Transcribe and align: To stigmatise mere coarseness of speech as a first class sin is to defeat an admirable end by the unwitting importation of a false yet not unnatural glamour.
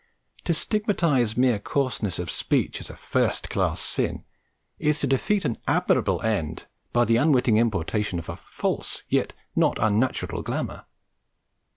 To 0.45 0.53
stigmatise 0.55 1.37
mere 1.37 1.59
coarseness 1.59 2.17
of 2.17 2.31
speech 2.31 2.81
as 2.81 2.89
a 2.89 2.95
first 2.95 3.51
class 3.51 3.79
sin 3.79 4.23
is 4.79 4.99
to 5.01 5.05
defeat 5.05 5.45
an 5.45 5.59
admirable 5.67 6.19
end 6.23 6.65
by 6.91 7.05
the 7.05 7.17
unwitting 7.17 7.57
importation 7.57 8.17
of 8.17 8.27
a 8.27 8.35
false 8.35 9.03
yet 9.09 9.33
not 9.55 9.77
unnatural 9.79 10.41
glamour. 10.41 10.85